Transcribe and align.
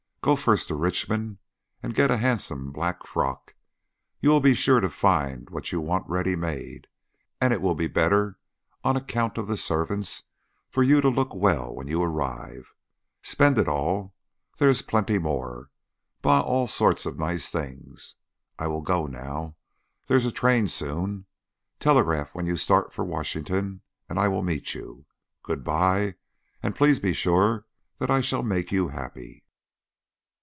"Go 0.23 0.35
first 0.35 0.67
to 0.67 0.75
Richmond 0.75 1.39
and 1.81 1.95
get 1.95 2.11
a 2.11 2.17
handsome 2.17 2.71
black 2.71 3.07
frock; 3.07 3.55
you 4.19 4.29
will 4.29 4.39
be 4.39 4.53
sure 4.53 4.79
to 4.79 4.87
find 4.87 5.49
what 5.49 5.71
you 5.71 5.81
want 5.81 6.07
ready 6.07 6.35
made, 6.35 6.85
and 7.41 7.51
it 7.51 7.59
will 7.59 7.73
be 7.73 7.87
better 7.87 8.37
on 8.83 8.95
account 8.95 9.39
of 9.39 9.47
the 9.47 9.57
servants 9.57 10.21
for 10.69 10.83
you 10.83 11.01
to 11.01 11.09
look 11.09 11.33
well 11.33 11.73
when 11.73 11.87
you 11.87 12.03
arrive. 12.03 12.75
Spend 13.23 13.57
it 13.57 13.67
all. 13.67 14.13
There 14.59 14.69
is 14.69 14.83
plenty 14.83 15.17
more. 15.17 15.71
Buy 16.21 16.39
all 16.39 16.67
sorts 16.67 17.07
of 17.07 17.17
nice 17.17 17.49
things. 17.49 18.17
I 18.59 18.67
will 18.67 18.81
go 18.81 19.07
now. 19.07 19.55
There 20.05 20.17
is 20.17 20.25
a 20.27 20.31
train 20.31 20.67
soon. 20.67 21.25
Telegraph 21.79 22.35
when 22.35 22.45
you 22.45 22.57
start 22.57 22.93
for 22.93 23.03
Washington 23.03 23.81
and 24.07 24.19
I 24.19 24.27
will 24.27 24.43
meet 24.43 24.75
you. 24.75 25.07
Good 25.41 25.63
by, 25.63 26.13
and 26.61 26.75
please 26.75 26.99
be 26.99 27.11
sure 27.13 27.65
that 27.97 28.11
I 28.11 28.21
shall 28.21 28.43
make 28.43 28.71
you 28.71 28.89
happy." 28.89 29.39